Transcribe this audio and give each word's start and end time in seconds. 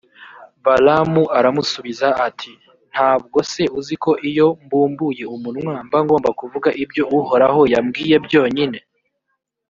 balamu 0.65 1.23
aramusubiza 1.37 2.07
ati 2.27 2.51
«nta 2.91 3.11
bwo 3.23 3.39
se 3.51 3.63
uzi 3.79 3.95
ko 4.03 4.11
iyo 4.29 4.47
mbumbuye 4.63 5.23
umunwa, 5.35 5.73
mba 5.85 5.99
ngomba 6.05 6.29
kuvuga 6.39 6.69
ibyo 6.83 7.03
uhoraho 7.19 7.61
yambwiye 7.73 8.15
byonyine?» 8.25 8.79